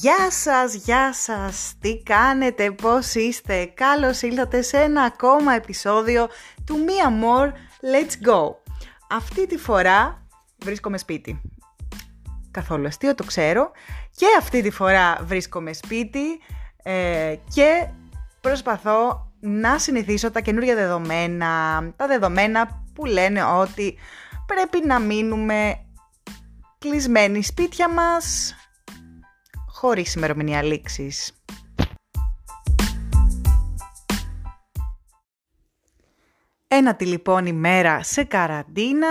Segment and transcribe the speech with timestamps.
[0.00, 6.28] Γεια σας, γεια σας, τι κάνετε, πώς είστε, καλώς ήλθατε σε ένα ακόμα επεισόδιο
[6.64, 7.48] του Μία More
[7.92, 8.54] Let's Go.
[9.10, 10.26] Αυτή τη φορά
[10.64, 11.40] βρίσκομαι σπίτι.
[12.50, 13.70] Καθόλου αστείο, το ξέρω.
[14.16, 16.40] Και αυτή τη φορά βρίσκομαι σπίτι
[16.82, 17.88] ε, και
[18.40, 23.98] προσπαθώ να συνηθίσω τα καινούργια δεδομένα, τα δεδομένα που λένε ότι
[24.46, 25.84] πρέπει να μείνουμε
[26.78, 28.54] κλεισμένοι σπίτια μας
[29.76, 31.32] χωρίς ημερομηνία λήξης.
[36.68, 39.08] Ένατη λοιπόν ημέρα σε καραντίνα.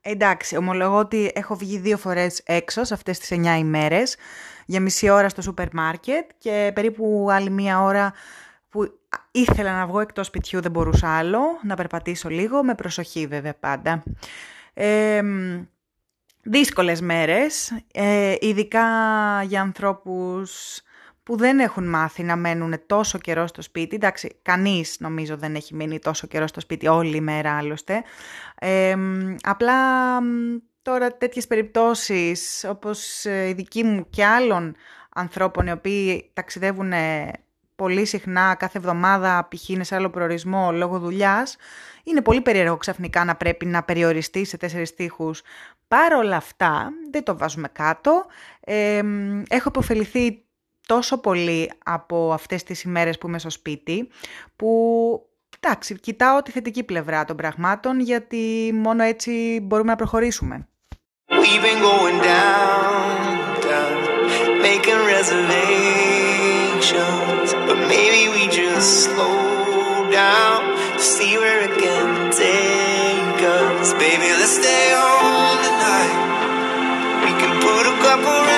[0.00, 4.16] Εντάξει, ομολογώ ότι έχω βγει δύο φορές έξω σε αυτές τις 9 ημέρες
[4.66, 8.12] για μισή ώρα στο σούπερ μάρκετ και περίπου άλλη μία ώρα
[8.68, 8.98] που
[9.30, 14.02] ήθελα να βγω εκτός σπιτιού δεν μπορούσα άλλο, να περπατήσω λίγο, με προσοχή βέβαια πάντα.
[14.74, 15.22] Ε,
[16.46, 18.82] δύσκολες μέρες, ε, ειδικά
[19.42, 20.80] για ανθρώπους
[21.22, 23.94] που δεν έχουν μάθει να μένουν τόσο καιρό στο σπίτι.
[23.94, 28.02] Εντάξει, κανείς νομίζω δεν έχει μείνει τόσο καιρό στο σπίτι όλη η μέρα άλλωστε.
[28.58, 28.96] Ε,
[29.40, 29.74] απλά
[30.82, 34.76] τώρα τέτοιες περιπτώσεις όπως ε, η δική μου και άλλων
[35.14, 36.92] ανθρώπων οι οποίοι ταξιδεύουν
[37.76, 39.70] πολύ συχνά κάθε εβδομάδα π.χ.
[39.80, 41.56] σε άλλο προορισμό λόγω δουλειάς.
[42.04, 45.42] Είναι πολύ περίεργο ξαφνικά να πρέπει να περιοριστεί σε τέσσερις τείχους.
[45.88, 48.26] Παρ' όλα αυτά, δεν το βάζουμε κάτω.
[48.60, 49.02] Ε,
[49.48, 50.44] έχω υποφεληθεί
[50.86, 54.08] τόσο πολύ από αυτές τις ημέρες που είμαι στο σπίτι,
[54.56, 54.70] που
[55.60, 60.68] εντάξει, κοιτάω τη θετική πλευρά των πραγμάτων, γιατί μόνο έτσι μπορούμε να προχωρήσουμε.
[67.66, 73.92] But maybe we just slow down to see where it can take us.
[73.94, 76.16] Baby, let's stay home tonight.
[77.26, 78.55] We can put a couple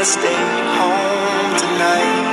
[0.00, 0.42] Baby, let's stay
[0.78, 2.28] home tonight.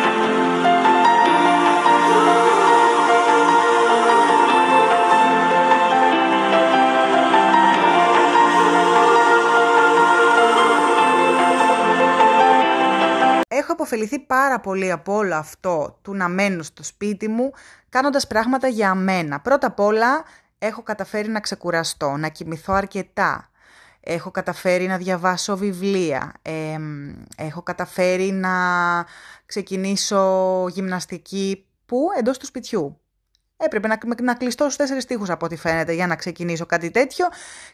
[13.48, 17.52] Έχω αποφεληθεί πάρα πολύ από όλο αυτό του να μένω στο σπίτι μου
[17.90, 19.40] κάνοντας πράγματα για μένα.
[19.40, 20.24] Πρώτα απ' όλα
[20.60, 23.50] έχω καταφέρει να ξεκουραστώ, να κοιμηθώ αρκετά,
[24.08, 26.34] έχω καταφέρει να διαβάσω βιβλία,
[27.38, 28.56] έχω καταφέρει να
[29.46, 33.00] ξεκινήσω γυμναστική που εντός του σπιτιού.
[33.58, 37.26] Έπρεπε να, να κλειστώ στους τέσσερις τείχους από ό,τι φαίνεται για να ξεκινήσω κάτι τέτοιο.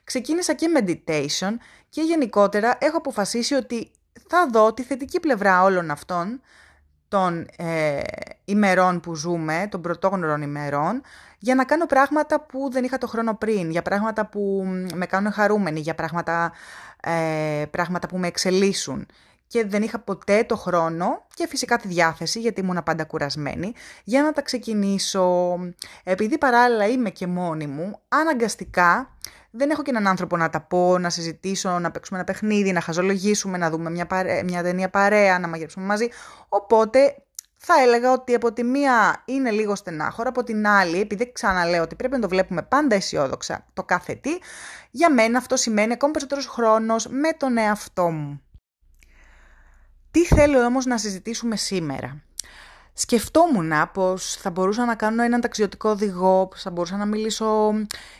[0.03, 1.51] Ξεκίνησα και meditation
[1.89, 3.91] και γενικότερα έχω αποφασίσει ότι
[4.29, 6.41] θα δω τη θετική πλευρά όλων αυτών
[7.13, 8.01] των ε,
[8.45, 11.01] ημερών που ζούμε, των πρωτόγνωρων ημερών,
[11.39, 15.31] για να κάνω πράγματα που δεν είχα το χρόνο πριν, για πράγματα που με κάνουν
[15.31, 16.51] χαρούμενη, για πράγματα,
[17.03, 19.05] ε, πράγματα που με εξελίσσουν.
[19.47, 23.73] Και δεν είχα ποτέ το χρόνο και φυσικά τη διάθεση, γιατί ήμουν πάντα κουρασμένη,
[24.03, 25.59] για να τα ξεκινήσω.
[26.03, 29.15] Επειδή παράλληλα είμαι και μόνη μου, αναγκαστικά
[29.55, 32.81] δεν έχω και έναν άνθρωπο να τα πω, να συζητήσω, να παίξουμε ένα παιχνίδι, να
[32.81, 36.09] χαζολογήσουμε, να δούμε μια, παρέ, μια ταινία παρέα, να μαγειρέψουμε μαζί.
[36.49, 37.23] Οπότε
[37.57, 41.95] θα έλεγα ότι από τη μία είναι λίγο στενάχωρα, από την άλλη, επειδή ξαναλέω ότι
[41.95, 44.37] πρέπει να το βλέπουμε πάντα αισιόδοξα το κάθε τι,
[44.91, 48.41] για μένα αυτό σημαίνει ακόμη περισσότερος χρόνος με τον εαυτό μου.
[50.11, 52.23] Τι θέλω όμως να συζητήσουμε σήμερα;
[52.93, 57.71] Σκεφτόμουν πως θα μπορούσα να κάνω έναν ταξιδιωτικό οδηγό, θα μπορούσα να μιλήσω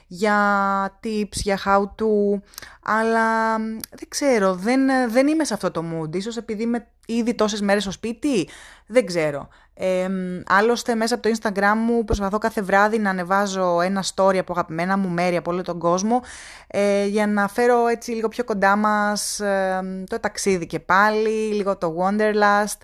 [0.07, 2.41] για tips, για how to,
[2.83, 3.57] αλλά
[3.89, 6.16] δεν ξέρω, δεν, δεν είμαι σε αυτό το mood.
[6.16, 8.50] Ίσως επειδή είμαι ήδη τόσες μέρες στο σπίτι,
[8.88, 9.47] δεν ξέρω.
[9.75, 10.09] Ε,
[10.47, 14.97] άλλωστε μέσα από το Instagram μου προσπαθώ κάθε βράδυ να ανεβάζω ένα story από αγαπημένα
[14.97, 16.21] μου μέρη από όλο τον κόσμο
[16.68, 21.77] ε, για να φέρω έτσι λίγο πιο κοντά μας ε, το ταξίδι και πάλι, λίγο
[21.77, 22.77] το Wanderlust.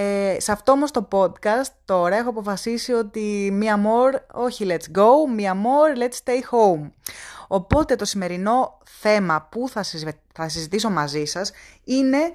[0.00, 5.06] Ε, σε αυτό όμως το podcast τώρα έχω αποφασίσει ότι μία more, όχι let's go,
[5.34, 6.90] μία more, let's stay home.
[7.48, 9.84] Οπότε το σημερινό θέμα που θα,
[10.34, 11.52] θα συζητήσω μαζί σας
[11.84, 12.32] είναι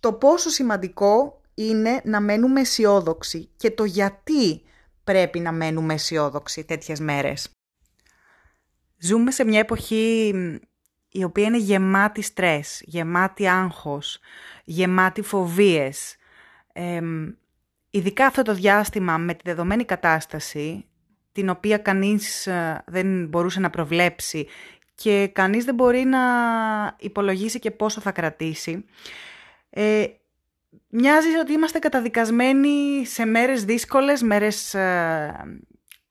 [0.00, 4.62] το πόσο σημαντικό είναι να μένουμε αισιόδοξοι και το γιατί
[5.04, 7.48] πρέπει να μένουμε αισιόδοξοι τέτοιες μέρες.
[8.98, 10.34] Ζούμε σε μια εποχή
[11.08, 14.18] η οποία είναι γεμάτη στρες, γεμάτη άγχος,
[14.64, 16.16] γεμάτη φοβίες,
[16.76, 17.00] ε,
[17.90, 20.84] ειδικά αυτό το διάστημα με τη δεδομένη κατάσταση,
[21.32, 24.46] την οποία κανείς ε, δεν μπορούσε να προβλέψει
[24.94, 26.18] και κανείς δεν μπορεί να
[26.98, 28.84] υπολογίσει και πόσο θα κρατήσει.
[29.70, 30.04] Ε,
[30.88, 35.60] μοιάζει ότι είμαστε καταδικασμένοι σε μέρες δύσκολες, μέρες ε,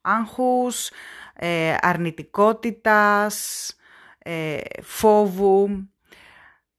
[0.02, 0.90] άγχους,
[1.34, 3.76] ε, αρνητικότητας,
[4.18, 5.90] ε, φόβου.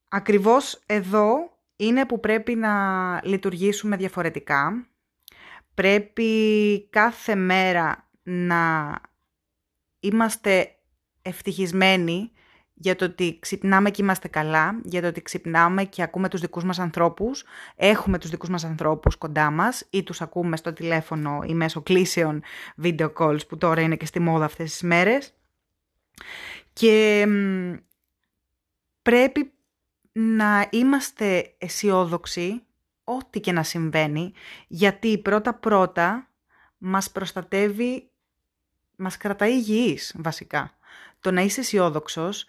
[0.08, 4.86] Ακριβώς εδώ είναι που πρέπει να λειτουργήσουμε διαφορετικά.
[5.74, 8.92] Πρέπει κάθε μέρα να
[10.00, 10.70] είμαστε
[11.22, 12.30] ευτυχισμένοι
[12.78, 16.64] για το ότι ξυπνάμε και είμαστε καλά, για το ότι ξυπνάμε και ακούμε τους δικούς
[16.64, 17.44] μας ανθρώπους,
[17.76, 22.42] έχουμε τους δικούς μας ανθρώπους κοντά μας ή τους ακούμε στο τηλέφωνο ή μέσω κλήσεων
[22.82, 25.34] video calls που τώρα είναι και στη μόδα αυτές τις μέρες.
[26.72, 27.26] Και
[29.02, 29.55] πρέπει
[30.18, 32.62] να είμαστε αισιόδοξοι
[33.04, 34.32] ό,τι και να συμβαίνει,
[34.66, 36.28] γιατί πρώτα-πρώτα
[36.78, 38.10] μας προστατεύει,
[38.96, 40.76] μας κρατάει υγιείς βασικά.
[41.20, 42.46] Το να είσαι αισιόδοξος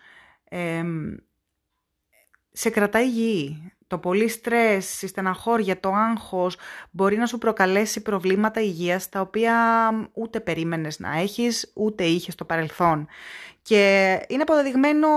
[2.52, 3.72] σε κρατάει υγιή.
[3.88, 6.58] Το πολύ στρες, η στεναχώρια, το άγχος
[6.92, 12.46] μπορεί να σου προκαλέσει προβλήματα υγείας τα οποία ούτε περίμενες να έχεις, ούτε είχες στο
[12.46, 13.08] παρελθόν.
[13.62, 15.08] Και είναι αποδεδειγμένο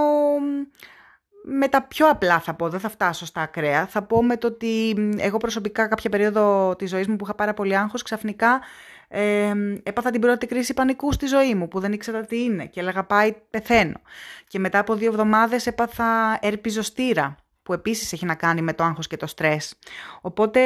[1.53, 3.87] με τα πιο απλά θα πω, δεν θα φτάσω στα ακραία.
[3.87, 7.55] Θα πω με το ότι εγώ προσωπικά κάποια περίοδο της ζωής μου που είχα πάρα
[7.55, 8.61] πολύ άγχος, ξαφνικά
[9.09, 9.53] ε,
[9.83, 13.05] έπαθα την πρώτη κρίση πανικού στη ζωή μου που δεν ήξερα τι είναι και έλεγα
[13.05, 14.01] πάει πεθαίνω.
[14.49, 19.07] Και μετά από δύο εβδομάδες έπαθα ερπιζοστήρα που επίσης έχει να κάνει με το άγχος
[19.07, 19.79] και το στρες.
[20.21, 20.61] Οπότε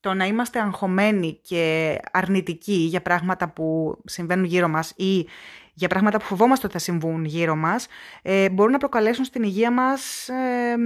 [0.00, 5.28] το να είμαστε αγχωμένοι και αρνητικοί για πράγματα που συμβαίνουν γύρω μας ή
[5.74, 7.86] για πράγματα που φοβόμαστε ότι θα συμβούν γύρω μας,
[8.22, 10.76] ε, μπορούν να προκαλέσουν στην υγεία μας, ε,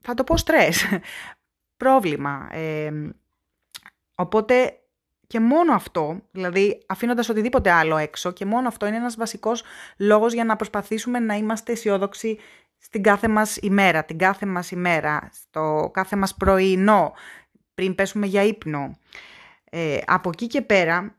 [0.00, 0.84] θα το πω στρες,
[1.82, 2.48] πρόβλημα.
[2.52, 2.92] Ε,
[4.14, 4.80] οπότε
[5.26, 9.62] και μόνο αυτό, δηλαδή αφήνοντας οτιδήποτε άλλο έξω, και μόνο αυτό είναι ένας βασικός
[9.98, 12.38] λόγος για να προσπαθήσουμε να είμαστε αισιόδοξοι
[12.78, 17.12] στην κάθε μας ημέρα, την κάθε μας ημέρα, στο κάθε μας πρωινό,
[17.74, 18.98] πριν πέσουμε για ύπνο.
[19.70, 21.15] Ε, από εκεί και πέρα,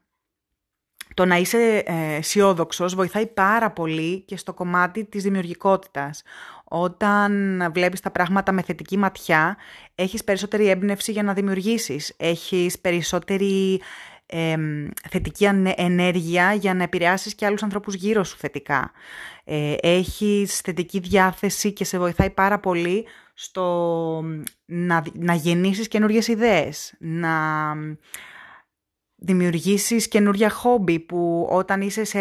[1.17, 6.23] το να είσαι ε, αισιόδοξος βοηθάει πάρα πολύ και στο κομμάτι της δημιουργικότητας.
[6.63, 9.57] Όταν βλέπεις τα πράγματα με θετική ματιά,
[9.95, 12.13] έχεις περισσότερη έμπνευση για να δημιουργήσεις.
[12.17, 13.81] Έχεις περισσότερη
[15.09, 18.91] θετική ενέργεια για να επηρεάσεις και άλλους ανθρώπους γύρω σου θετικά.
[19.43, 24.23] Ε, έχεις θετική διάθεση και σε βοηθάει πάρα πολύ στο
[24.65, 27.29] να, να γεννήσεις καινούργιες ιδέες, να
[29.19, 32.19] δημιουργήσεις καινούρια χόμπι που όταν είσαι σε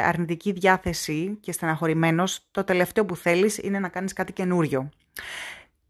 [0.00, 4.88] αρνητική διάθεση και στεναχωρημένος, το τελευταίο που θέλεις είναι να κάνεις κάτι καινούριο.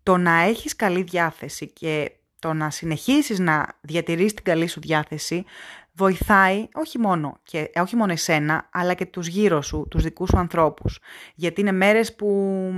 [0.02, 5.44] Το να έχεις καλή διάθεση και το να συνεχίσεις να διατηρείς την καλή σου διάθεση
[5.92, 10.38] βοηθάει όχι μόνο, και, όχι μόνο εσένα, αλλά και τους γύρω σου, τους δικούς σου
[10.38, 10.98] ανθρώπους.
[11.34, 12.70] Γιατί είναι μέρες που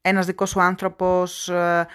[0.00, 1.86] ένας δικός σου άνθρωπος ε,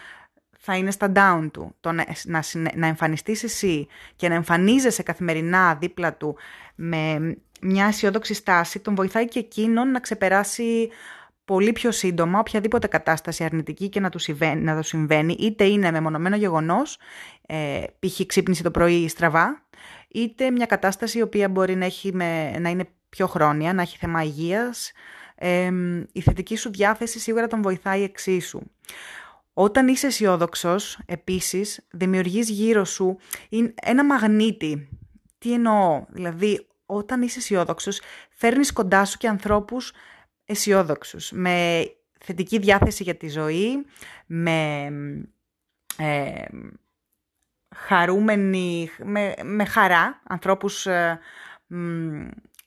[0.63, 1.75] θα είναι στα down του.
[1.79, 2.43] Το να, να,
[2.75, 6.35] να εμφανιστείς εσύ και να εμφανίζεσαι καθημερινά δίπλα του
[6.75, 10.89] με μια αισιόδοξη στάση, τον βοηθάει και εκείνον να ξεπεράσει
[11.45, 15.91] πολύ πιο σύντομα οποιαδήποτε κατάσταση αρνητική και να του συμβαίνει, να το συμβαίνει είτε είναι
[15.91, 16.97] μεμονωμένο γεγονός,
[17.47, 18.25] ε, π.χ.
[18.25, 19.65] ξύπνηση το πρωί στραβά,
[20.07, 23.97] είτε μια κατάσταση η οποία μπορεί να, έχει με, να είναι πιο χρόνια, να έχει
[23.97, 24.91] θέμα υγείας,
[25.35, 25.71] ε,
[26.11, 28.61] η θετική σου διάθεση σίγουρα τον βοηθάει εξίσου.
[29.61, 33.18] Όταν είσαι αισιόδοξος, επίσης, δημιουργείς γύρω σου
[33.81, 34.89] ένα μαγνήτη.
[35.37, 38.01] Τι εννοώ, δηλαδή όταν είσαι αισιόδοξος,
[38.31, 39.94] φέρνεις κοντά σου και ανθρώπους
[40.45, 41.85] αισιόδοξους, με
[42.19, 43.85] θετική διάθεση για τη ζωή,
[44.25, 44.89] με
[45.97, 46.45] ε,
[47.75, 51.19] χαρούμενοι, με, με χαρά, ανθρώπους ε,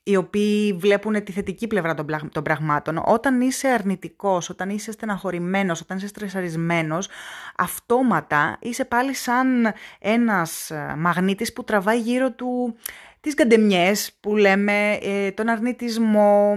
[0.07, 1.95] οι οποίοι βλέπουν τη θετική πλευρά
[2.33, 3.03] των πραγμάτων.
[3.05, 7.09] Όταν είσαι αρνητικός, όταν είσαι στεναχωρημένος, όταν είσαι στρεσαρισμένος,
[7.57, 12.77] αυτόματα είσαι πάλι σαν ένας ε, μαγνήτης που τραβάει γύρω του
[13.21, 16.57] τις καντεμιές που λέμε, ε, τον αρνητισμό.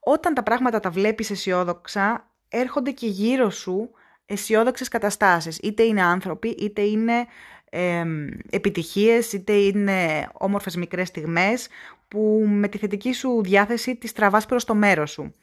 [0.00, 3.90] Όταν τα πράγματα τα βλέπεις αισιόδοξα, έρχονται και γύρω σου
[4.26, 5.58] αισιόδοξες καταστάσεις.
[5.58, 7.26] Είτε είναι άνθρωποι, είτε είναι
[7.70, 8.04] ε,
[8.50, 11.68] επιτυχίες, είτε είναι όμορφες μικρές στιγμές
[12.08, 15.34] που με τη θετική σου διάθεση τις τραβάς προς το μέρος σου.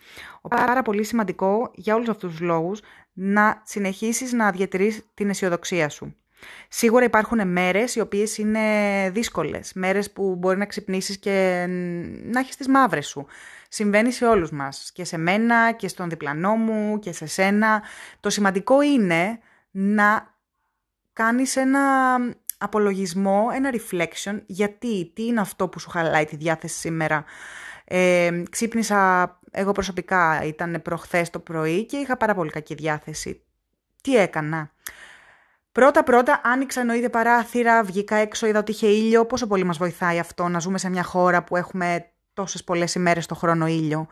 [0.50, 2.82] Πάρα πολύ σημαντικό για όλους αυτούς τους λόγους
[3.14, 6.16] να συνεχίσεις να διατηρείς την αισιοδοξία σου.
[6.70, 8.62] Σίγουρα υπάρχουν μέρες οι οποίες είναι
[9.14, 11.66] δύσκολες, μέρες που μπορεί να ξυπνήσεις και
[12.24, 13.26] να έχεις τις μαύρες σου.
[13.70, 17.82] Συμβαίνει σε όλους μας, και σε μένα και στον διπλανό μου και σε σένα.
[18.20, 19.40] Το σημαντικό είναι
[19.72, 20.34] να
[21.14, 22.18] κάνεις ένα
[22.66, 27.24] απολογισμό, ένα reflection, γιατί, τι είναι αυτό που σου χαλάει τη διάθεση σήμερα.
[27.86, 33.42] Ε, ξύπνησα εγώ προσωπικά, ήταν προχθές το πρωί και είχα πάρα πολύ κακή διάθεση.
[34.02, 34.72] Τι έκανα;
[35.76, 39.26] Πρώτα πρώτα άνοιξα εννοείται παράθυρα, βγήκα έξω, είδα ότι είχε ήλιο.
[39.26, 43.26] Πόσο πολύ μας βοηθάει αυτό να ζούμε σε μια χώρα που έχουμε τόσες πολλές ημέρες
[43.26, 44.08] το χρόνο ήλιο.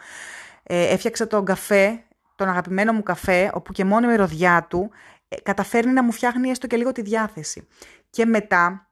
[0.64, 2.04] Ε, έφτιαξα τον καφέ,
[2.36, 4.90] τον αγαπημένο μου καφέ, όπου και μόνο η μυρωδιά του
[5.28, 7.68] ε, καταφέρνει να μου φτιάχνει έστω και λίγο τη διάθεση.
[8.14, 8.90] Και μετά,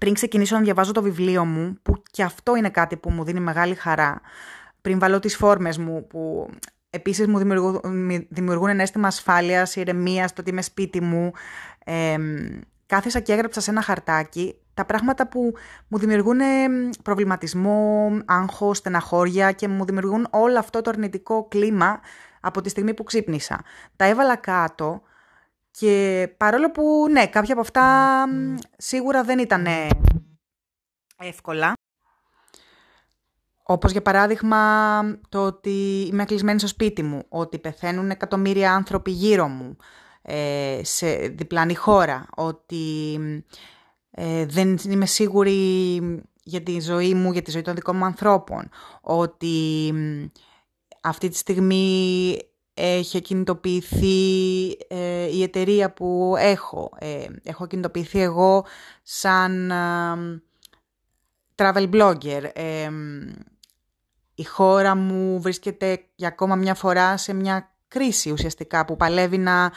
[0.00, 3.40] πριν ξεκινήσω να διαβάζω το βιβλίο μου, που και αυτό είναι κάτι που μου δίνει
[3.40, 4.20] μεγάλη χαρά,
[4.80, 6.50] πριν βάλω τις φόρμες μου που
[6.90, 7.80] επίσης μου δημιουργούν,
[8.28, 11.32] δημιουργούν ένα αίσθημα ασφάλειας, ηρεμίας, το ότι είμαι σπίτι μου.
[11.84, 12.16] Ε,
[12.86, 15.52] κάθισα και έγραψα σε ένα χαρτάκι τα πράγματα που
[15.88, 16.40] μου δημιουργούν
[17.02, 22.00] προβληματισμό, άγχος, στεναχώρια και μου δημιουργούν όλο αυτό το αρνητικό κλίμα
[22.40, 23.60] από τη στιγμή που ξύπνησα.
[23.96, 25.02] Τα έβαλα κάτω
[25.78, 28.24] και παρόλο που ναι, κάποια από αυτά
[28.76, 29.66] σίγουρα δεν ήταν
[31.18, 31.72] εύκολα.
[33.62, 34.58] Όπως για παράδειγμα
[35.28, 39.76] το ότι είμαι κλεισμένη στο σπίτι μου, ότι πεθαίνουν εκατομμύρια άνθρωποι γύρω μου,
[40.22, 43.18] ε, σε διπλάνη χώρα, ότι
[44.10, 45.96] ε, δεν είμαι σίγουρη
[46.42, 48.68] για τη ζωή μου, για τη ζωή των δικών μου ανθρώπων,
[49.00, 49.92] ότι
[51.02, 52.36] αυτή τη στιγμή
[52.80, 56.90] έχει κινητοποιηθεί ε, η εταιρεία που έχω.
[56.98, 58.64] Ε, έχω κινητοποιηθεί εγώ
[59.02, 59.72] σαν
[61.54, 62.42] travel blogger.
[64.34, 69.72] η χώρα μου βρίσκεται για ακόμα μια φορά σε μια κρίση ουσιαστικά που παλεύει να,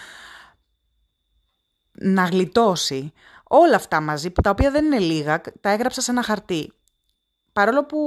[1.91, 3.13] να γλιτώσει.
[3.43, 6.73] Όλα αυτά μαζί, τα οποία δεν είναι λίγα, τα έγραψα σε ένα χαρτί.
[7.53, 7.97] Παρόλο που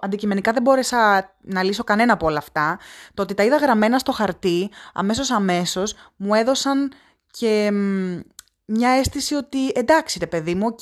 [0.00, 2.78] αντικειμενικά δεν μπόρεσα να λύσω κανένα από όλα αυτά,
[3.14, 6.92] το ότι τα είδα γραμμένα στο χαρτί, αμέσως αμέσως, μου έδωσαν
[7.30, 7.70] και
[8.64, 10.80] μια αίσθηση ότι εντάξει ρε παιδί μου, οκ,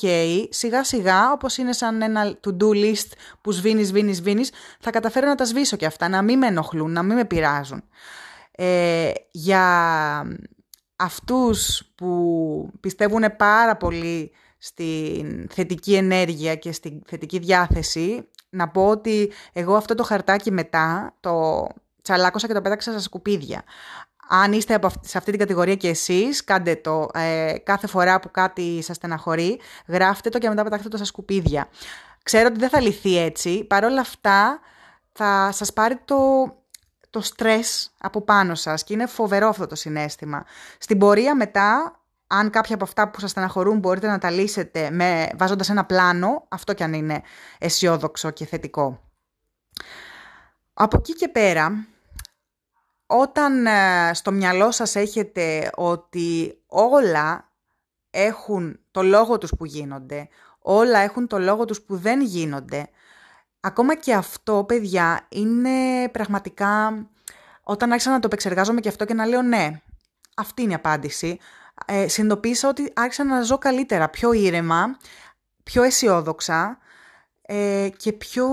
[0.49, 3.11] σιγά σιγά, όπως είναι σαν ένα to-do list
[3.41, 6.91] που σβήνεις, σβήνεις, σβήνεις, θα καταφέρω να τα σβήσω και αυτά, να μην με ενοχλούν,
[6.91, 7.83] να μην με πειράζουν.
[8.51, 9.63] Ε, για
[10.95, 19.31] αυτούς που πιστεύουν πάρα πολύ στην θετική ενέργεια και στη θετική διάθεση, να πω ότι
[19.53, 21.67] εγώ αυτό το χαρτάκι μετά το
[22.01, 23.63] τσαλάκωσα και το πέταξα στα σκουπίδια.
[24.31, 28.31] Αν είστε από σε αυτή την κατηγορία και εσείς, κάντε το ε, κάθε φορά που
[28.31, 31.67] κάτι σας στεναχωρεί, γράφτε το και μετά πετάξτε το στα σκουπίδια.
[32.23, 34.59] Ξέρω ότι δεν θα λυθεί έτσι, παρόλα αυτά
[35.11, 36.17] θα σας πάρει το
[37.09, 40.45] το στρες από πάνω σας και είναι φοβερό αυτό το συνέστημα.
[40.77, 41.98] Στην πορεία μετά,
[42.31, 46.45] αν κάποια από αυτά που σας στεναχωρούν μπορείτε να τα λύσετε με, βάζοντας ένα πλάνο,
[46.49, 47.21] αυτό κι αν είναι
[47.59, 48.99] αισιόδοξο και θετικό.
[50.73, 51.87] Από εκεί και πέρα,
[53.05, 57.51] όταν ε, στο μυαλό σας έχετε ότι όλα
[58.09, 60.27] έχουν το λόγο τους που γίνονται,
[60.59, 62.89] όλα έχουν το λόγο τους που δεν γίνονται,
[63.61, 67.03] Ακόμα και αυτό, παιδιά, είναι πραγματικά...
[67.63, 69.81] Όταν άρχισα να το επεξεργάζομαι και αυτό και να λέω ναι,
[70.35, 71.39] αυτή είναι η απάντηση,
[71.85, 74.97] ε, συνειδητοποίησα ότι άρχισα να ζω καλύτερα, πιο ήρεμα,
[75.63, 76.77] πιο αισιόδοξα
[77.41, 78.47] ε, και πιο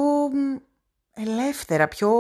[1.15, 2.11] ελεύθερα, πιο,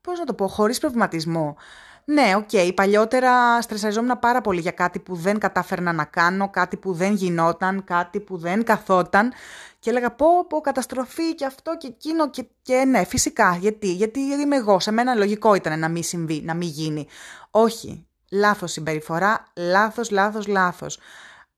[0.00, 1.56] πώς να το πω, χωρίς προβληματισμό.
[2.04, 6.76] Ναι, ok, okay, παλιότερα στρεσαριζόμουν πάρα πολύ για κάτι που δεν κατάφερνα να κάνω, κάτι
[6.76, 9.32] που δεν γινόταν, κάτι που δεν καθόταν
[9.78, 14.26] και έλεγα πω, πω, καταστροφή και αυτό και εκείνο και, και ναι, φυσικά, γιατί, γιατί,
[14.26, 17.06] γιατί είμαι εγώ, σε μένα λογικό ήταν να μην συμβεί, να μην γίνει.
[17.50, 20.98] Όχι, λάθος συμπεριφορά, λάθος, λάθος, λάθος.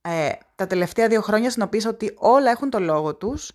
[0.01, 3.53] Ε, τα τελευταία δύο χρόνια συνοποίησα ότι όλα έχουν το λόγο τους,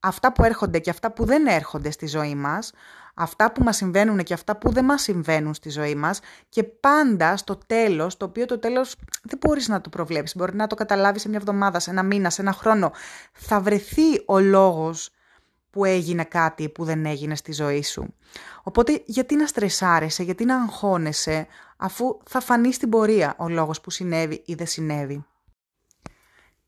[0.00, 2.72] αυτά που έρχονται και αυτά που δεν έρχονται στη ζωή μας,
[3.14, 7.36] αυτά που μας συμβαίνουν και αυτά που δεν μας συμβαίνουν στη ζωή μας και πάντα
[7.36, 11.22] στο τέλος, το οποίο το τέλος δεν μπορείς να το προβλέψεις, μπορεί να το καταλάβεις
[11.22, 12.92] σε μια εβδομάδα, σε ένα μήνα, σε ένα χρόνο,
[13.32, 15.10] θα βρεθεί ο λόγος
[15.76, 18.14] που έγινε κάτι που δεν έγινε στη ζωή σου.
[18.62, 23.90] Οπότε γιατί να στρεσάρεσαι, γιατί να αγχώνεσαι, αφού θα φανεί στην πορεία ο λόγος που
[23.90, 25.24] συνέβη ή δεν συνέβη.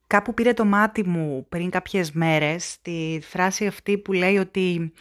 [0.06, 4.92] Κάπου πήρε το μάτι μου πριν κάποιες μέρες τη φράση αυτή που λέει ότι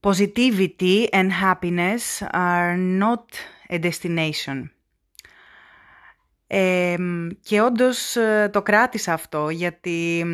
[0.00, 3.24] Positivity and happiness are not
[3.68, 4.62] a destination.
[7.40, 10.24] και όντως ε, το κράτησα αυτό, γιατί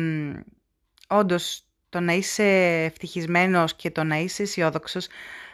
[1.07, 2.43] όντως το να είσαι
[2.83, 5.07] ευτυχισμένος και το να είσαι αισιόδοξος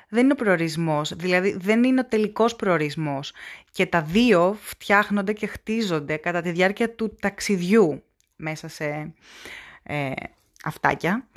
[0.09, 3.33] δεν είναι ο προορισμός, δηλαδή δεν είναι ο τελικός προορισμός.
[3.71, 8.03] Και τα δύο φτιάχνονται και χτίζονται κατά τη διάρκεια του ταξιδιού
[8.35, 9.13] μέσα σε
[9.83, 10.11] ε,
[10.63, 11.27] αυτάκια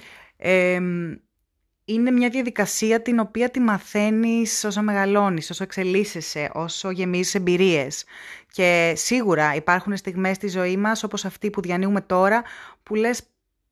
[1.93, 8.05] είναι μια διαδικασία την οποία τη μαθαίνεις όσο μεγαλώνεις, όσο εξελίσσεσαι, όσο γεμίζεις εμπειρίες.
[8.53, 12.43] Και σίγουρα υπάρχουν στιγμές στη ζωή μας, όπως αυτή που διανύουμε τώρα,
[12.83, 13.23] που λες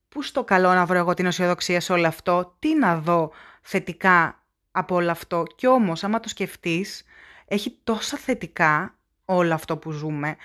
[0.09, 3.31] πού στο καλό να βρω εγώ την αισιοδοξία σε όλο αυτό, τι να δω
[3.62, 7.05] θετικά από όλο αυτό; Κι όμως, άμα το σκεφτείς,
[7.45, 10.37] έχει τόσα θετικά όλο αυτό που ζούμε.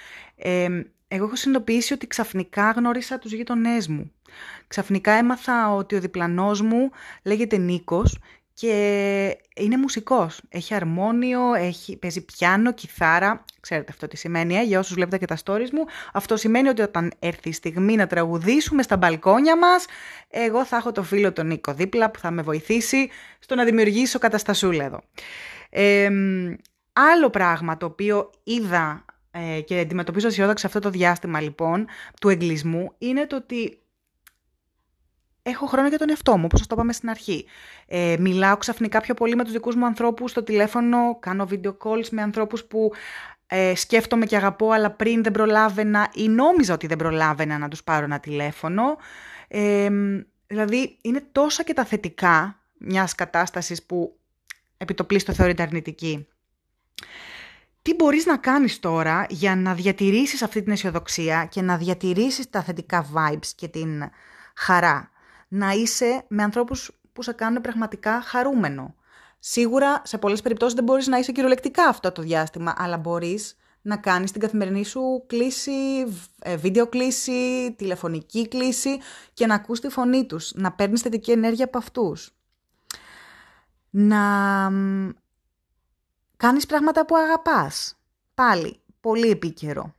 [1.07, 4.11] εγώ έχω συνειδητοποιήσει ότι ξαφνικά γνώρισα τους γείτονέ μου.
[4.67, 6.89] Ξαφνικά έμαθα ότι ο διπλανός μου
[7.23, 8.17] λέγεται Νίκος
[8.53, 10.41] και είναι μουσικός.
[10.49, 13.45] Έχει αρμόνιο, έχει, παίζει πιάνο, κιθάρα.
[13.59, 15.85] Ξέρετε αυτό τι σημαίνει, ε; για όσους βλέπετε και τα stories μου.
[16.13, 19.85] Αυτό σημαίνει ότι όταν έρθει η στιγμή να τραγουδήσουμε στα μπαλκόνια μας,
[20.29, 24.19] εγώ θα έχω το φίλο τον Νίκο δίπλα που θα με βοηθήσει στο να δημιουργήσω
[24.19, 25.01] καταστασούλα εδώ.
[26.93, 31.87] άλλο πράγμα το οποίο είδα ε, και αντιμετωπίζω αισιόδοξα αυτό το διάστημα λοιπόν
[32.21, 33.82] του εγκλισμού είναι το ότι
[35.43, 37.45] έχω χρόνο για τον εαυτό μου, όπως σας το είπαμε στην αρχή.
[37.87, 42.09] Ε, μιλάω ξαφνικά πιο πολύ με τους δικούς μου ανθρώπους στο τηλέφωνο, κάνω video calls
[42.09, 42.91] με ανθρώπους που
[43.47, 47.83] ε, σκέφτομαι και αγαπώ, αλλά πριν δεν προλάβαινα ή νόμιζα ότι δεν προλάβαινα να τους
[47.83, 48.97] πάρω ένα τηλέφωνο.
[49.47, 49.89] Ε,
[50.47, 54.17] δηλαδή, είναι τόσα και τα θετικά μιας κατάστασης που
[54.77, 56.27] επί το πλήστο θεωρείται αρνητική.
[57.81, 62.63] Τι μπορείς να κάνεις τώρα για να διατηρήσεις αυτή την αισιοδοξία και να διατηρήσεις τα
[62.63, 64.09] θετικά vibes και την
[64.55, 65.11] χαρά;
[65.53, 68.95] Να είσαι με ανθρώπους που σε κάνουν πραγματικά χαρούμενο.
[69.39, 73.97] Σίγουρα σε πολλές περιπτώσεις δεν μπορείς να είσαι κυριολεκτικά αυτό το διάστημα, αλλά μπορείς να
[73.97, 75.71] κάνεις την καθημερινή σου κλίση,
[76.39, 78.99] ε, βίντεο κλίση, τηλεφωνική κλίση
[79.33, 82.35] και να ακούς τη φωνή τους, να παίρνεις θετική ενέργεια από αυτούς.
[83.89, 84.21] Να
[86.37, 87.97] κάνεις πράγματα που αγαπάς.
[88.33, 89.93] Πάλι, πολύ επίκαιρο.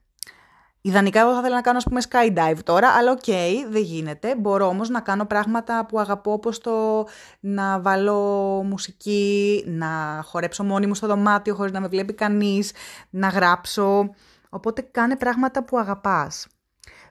[0.86, 4.36] Ιδανικά εγώ θα ήθελα να κάνω ας πούμε skydive τώρα, αλλά OK, okay, δεν γίνεται.
[4.36, 7.06] Μπορώ όμως να κάνω πράγματα που αγαπώ όπως το
[7.40, 8.18] να βάλω
[8.62, 12.72] μουσική, να χορέψω μόνη μου στο δωμάτιο χωρίς να με βλέπει κανείς,
[13.10, 14.14] να γράψω.
[14.48, 16.46] Οπότε κάνε πράγματα που αγαπάς.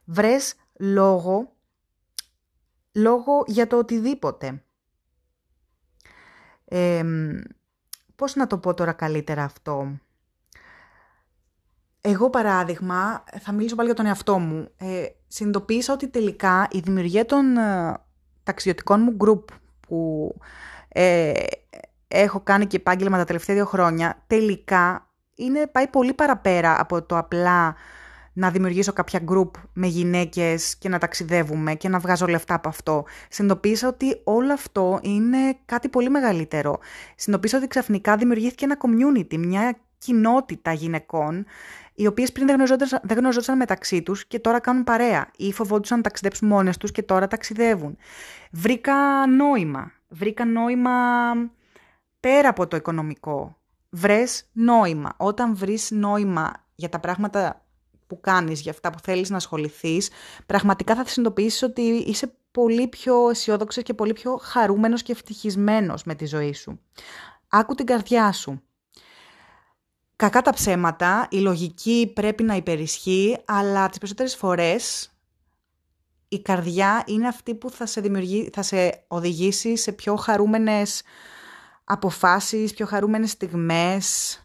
[0.05, 1.51] Βρες λόγο,
[2.91, 4.63] λόγο για το οτιδήποτε.
[6.65, 7.03] Ε,
[8.15, 9.99] πώς να το πω τώρα καλύτερα αυτό;
[12.05, 17.25] Εγώ παράδειγμα, θα μιλήσω πάλι για τον εαυτό μου, ε, συνειδητοποίησα ότι τελικά η δημιουργία
[17.25, 17.93] των ε,
[18.43, 19.43] ταξιδιωτικών μου group
[19.87, 20.31] που
[20.87, 21.31] ε,
[22.07, 27.17] έχω κάνει και επάγγελμα τα τελευταία δύο χρόνια, τελικά είναι, πάει πολύ παραπέρα από το
[27.17, 27.75] απλά
[28.33, 33.05] να δημιουργήσω κάποια group με γυναίκες και να ταξιδεύουμε και να βγάζω λεφτά από αυτό.
[33.29, 36.79] Συνειδητοποίησα ότι όλο αυτό είναι κάτι πολύ μεγαλύτερο.
[37.15, 41.45] Συνειδητοποίησα ότι ξαφνικά δημιουργήθηκε ένα community, μια κοινότητα γυναικών
[41.93, 45.97] οι οποίες πριν δεν γνωριζόταν, δεν γνωριζόταν μεταξύ τους και τώρα κάνουν παρέα ή φοβόντουσαν
[45.97, 47.97] να ταξιδέψουν μόνες τους και τώρα ταξιδεύουν.
[48.51, 49.91] Βρήκα νόημα.
[50.07, 50.91] Βρήκα νόημα
[52.19, 53.57] πέρα από το οικονομικό.
[53.89, 55.13] Βρες νόημα.
[55.17, 57.65] Όταν βρεις νόημα για τα πράγματα
[58.07, 60.09] που κάνεις, για αυτά που θέλεις να ασχοληθείς,
[60.45, 66.15] πραγματικά θα συνειδητοποιήσεις ότι είσαι πολύ πιο αισιόδοξος και πολύ πιο χαρούμενος και ευτυχισμένος με
[66.15, 66.79] τη ζωή σου.
[67.49, 68.61] Άκου την καρδιά σου.
[70.15, 75.13] Κακά τα ψέματα, η λογική πρέπει να υπερισχύει, αλλά τις περισσότερες φορές
[76.27, 81.01] η καρδιά είναι αυτή που θα σε, δημιουργεί, θα σε οδηγήσει σε πιο χαρούμενες
[81.83, 84.37] αποφάσεις, πιο χαρούμενες στιγμές.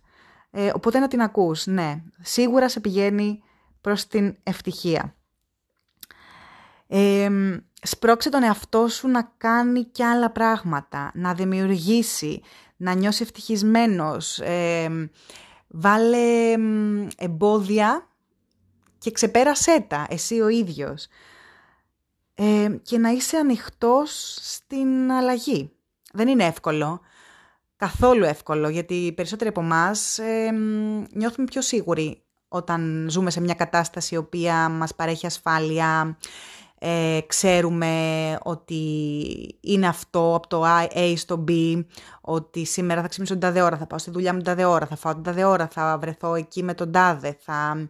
[0.51, 2.03] Ε, οπότε να την ακούς, ναι.
[2.21, 3.43] Σίγουρα σε πηγαίνει
[3.81, 5.15] προς την ευτυχία.
[6.87, 7.29] Ε,
[7.83, 12.43] σπρώξε τον εαυτό σου να κάνει και άλλα πράγματα, να δημιουργήσει,
[12.77, 15.11] να νιώσει ευτυχισμένος, ε,
[15.69, 16.53] Βάλε
[17.17, 18.09] εμπόδια
[18.99, 21.07] και ξεπέρασέ τα εσύ ο ίδιος.
[22.35, 25.73] Ε, και να είσαι ανοιχτός στην αλλαγή.
[26.13, 27.01] Δεν είναι εύκολο.
[27.77, 30.51] Καθόλου εύκολο, γιατί οι περισσότεροι από εμάς ε,
[31.13, 36.19] νιώθουμε πιο σίγουροι όταν ζούμε σε μια κατάσταση η οποία μας παρέχει ασφάλεια,
[36.79, 38.81] ε, ξέρουμε ότι
[39.61, 40.65] είναι αυτό από το
[40.95, 41.85] A στο B,
[42.21, 44.87] ότι σήμερα θα ξυπνήσω την τάδε ώρα, θα πάω στη δουλειά μου την τάδε ώρα,
[44.87, 47.89] θα φάω την τάδε ώρα, θα βρεθώ εκεί με τον τάδε, θα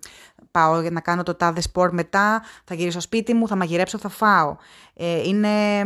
[0.51, 3.98] πάω για να κάνω το τάδε σπορ μετά, θα γυρίσω στο σπίτι μου, θα μαγειρέψω,
[3.98, 4.57] θα φάω.
[4.94, 5.85] Ε, είναι...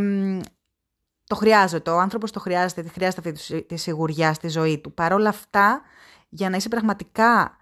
[1.27, 4.95] Το χρειάζεται, ο άνθρωπος το χρειάζεται, χρειάζεται αυτή τη σιγουριά στη ζωή του.
[4.95, 5.83] Παρ' όλα αυτά,
[6.29, 7.57] για να είσαι πραγματικά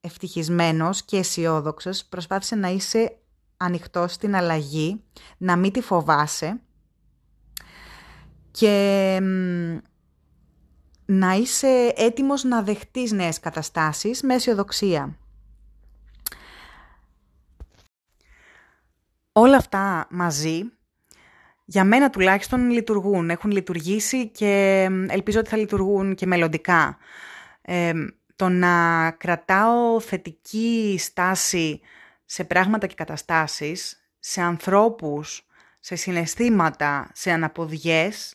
[0.00, 3.18] ευτυχισμένος και αισιόδοξος, προσπάθησε να είσαι
[3.56, 5.02] ανοιχτό στην αλλαγή,
[5.36, 6.60] να μην τη φοβάσαι
[8.50, 9.18] και
[11.04, 15.18] να είσαι έτοιμος να δεχτείς νέες καταστάσεις με αισιοδοξία.
[19.32, 20.62] Όλα αυτά μαζί,
[21.64, 26.96] για μένα τουλάχιστον λειτουργούν, έχουν λειτουργήσει και ελπίζω ότι θα λειτουργούν και μελλοντικά.
[27.62, 27.92] Ε,
[28.36, 31.80] το να κρατάω θετική στάση
[32.26, 35.46] σε πράγματα και καταστάσεις, σε ανθρώπους,
[35.80, 38.34] σε συναισθήματα, σε αναποδιές,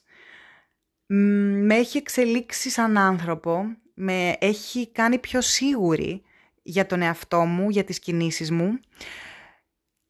[1.06, 6.22] με έχει εξελίξει σαν άνθρωπο, με έχει κάνει πιο σίγουρη
[6.62, 8.80] για τον εαυτό μου, για τις κινήσεις μου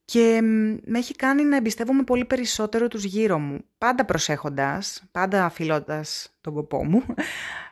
[0.06, 0.40] και
[0.86, 3.60] με έχει κάνει να εμπιστεύομαι πολύ περισσότερο τους γύρω μου.
[3.78, 7.04] Πάντα προσέχοντας, πάντα αφιλώντας τον κοπό μου,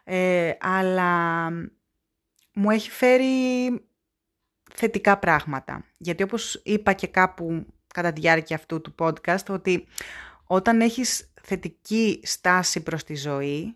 [0.03, 1.49] ε, αλλά
[2.53, 3.25] μου έχει φέρει
[4.79, 5.83] θετικά πράγματα.
[5.97, 9.87] Γιατί όπως είπα και κάπου κατά τη διάρκεια αυτού του podcast, ότι
[10.43, 13.75] όταν έχεις θετική στάση προς τη ζωή,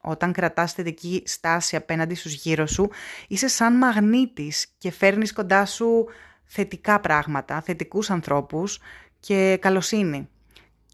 [0.00, 2.90] όταν κρατάς θετική στάση απέναντι στους γύρω σου,
[3.28, 6.06] είσαι σαν μαγνήτης και φέρνεις κοντά σου
[6.44, 8.78] θετικά πράγματα, θετικούς ανθρώπους
[9.20, 10.28] και καλοσύνη.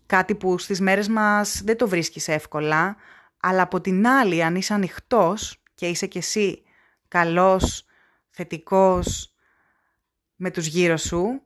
[0.06, 2.96] Κάτι που στις μέρες μας δεν το βρίσκεις εύκολα,
[3.40, 6.62] αλλά από την άλλη αν είσαι ανοιχτός και είσαι κι εσύ
[7.08, 7.84] καλός,
[8.30, 9.31] θετικός
[10.42, 11.42] με τους γύρω σου,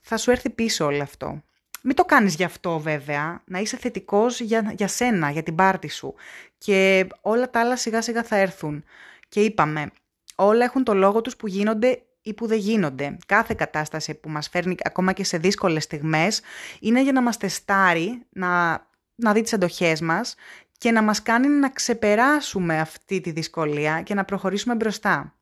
[0.00, 1.42] θα σου έρθει πίσω όλο αυτό.
[1.82, 5.88] Μην το κάνεις γι' αυτό βέβαια, να είσαι θετικός για, για σένα, για την πάρτη
[5.88, 6.14] σου
[6.58, 8.84] και όλα τα άλλα σιγά σιγά θα έρθουν.
[9.28, 9.90] Και είπαμε,
[10.34, 13.16] όλα έχουν το λόγο τους που γίνονται ή που δεν γίνονται.
[13.26, 16.40] Κάθε κατάσταση που μας φέρνει ακόμα και σε δύσκολες στιγμές
[16.80, 18.82] είναι για να μας τεστάρει, να,
[19.14, 20.34] να δει τις εντοχές μας
[20.78, 25.34] και να μας κάνει να ξεπεράσουμε αυτή τη δυσκολία και να προχωρήσουμε μπροστά.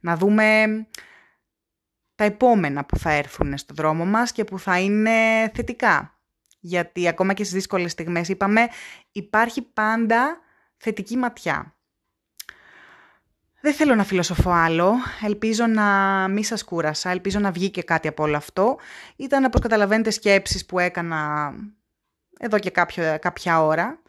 [0.00, 0.66] Να δούμε
[2.22, 5.10] τα επόμενα που θα έρθουν στο δρόμο μας και που θα είναι
[5.54, 6.18] θετικά.
[6.60, 8.68] Γιατί ακόμα και στις δύσκολες στιγμές είπαμε
[9.12, 10.38] υπάρχει πάντα
[10.76, 11.74] θετική ματιά.
[13.60, 15.84] Δεν θέλω να φιλοσοφώ άλλο, ελπίζω να
[16.28, 18.78] μην σας κούρασα, ελπίζω να βγει και κάτι από όλο αυτό.
[19.16, 21.52] Ήταν όπως καταλαβαίνετε σκέψεις που έκανα
[22.38, 24.00] εδώ και κάποιο, κάποια ώρα.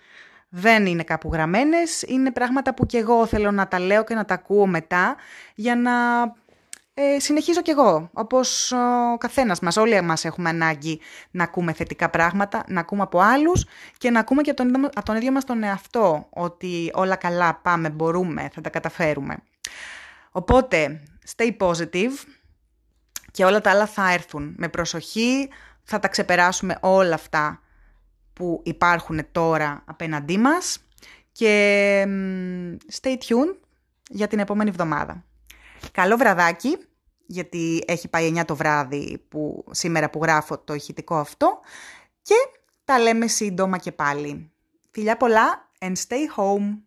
[0.49, 4.25] Δεν είναι κάπου γραμμένες, είναι πράγματα που και εγώ θέλω να τα λέω και να
[4.25, 5.15] τα ακούω μετά
[5.55, 5.91] για να
[6.93, 9.77] ε, συνεχίζω κι εγώ, όπως ο καθένας μας.
[9.77, 10.99] Όλοι μας έχουμε ανάγκη
[11.31, 13.65] να ακούμε θετικά πράγματα, να ακούμε από άλλους
[13.97, 17.55] και να ακούμε και από τον, από τον ίδιο μας τον εαυτό, ότι όλα καλά
[17.55, 19.37] πάμε, μπορούμε, θα τα καταφέρουμε.
[20.31, 21.03] Οπότε,
[21.35, 22.11] stay positive
[23.31, 24.53] και όλα τα άλλα θα έρθουν.
[24.57, 25.49] Με προσοχή
[25.83, 27.61] θα τα ξεπεράσουμε όλα αυτά
[28.33, 30.79] που υπάρχουν τώρα απέναντί μας
[31.31, 32.03] και
[33.01, 33.55] stay tuned
[34.09, 35.23] για την επόμενη εβδομάδα.
[35.91, 36.77] Καλό βραδάκι,
[37.25, 41.59] γιατί έχει πάει 9 το βράδυ που, σήμερα που γράφω το ηχητικό αυτό
[42.21, 42.35] και
[42.83, 44.51] τα λέμε σύντομα και πάλι.
[44.91, 46.77] Φιλιά πολλά and stay home.